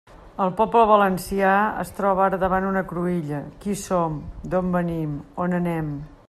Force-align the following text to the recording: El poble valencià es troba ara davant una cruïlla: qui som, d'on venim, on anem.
El 0.43 0.47
poble 0.59 0.79
valencià 0.91 1.51
es 1.83 1.91
troba 1.99 2.23
ara 2.29 2.39
davant 2.45 2.67
una 2.71 2.83
cruïlla: 2.93 3.43
qui 3.67 3.77
som, 3.83 4.17
d'on 4.55 4.73
venim, 4.79 5.13
on 5.47 5.59
anem. 5.61 5.95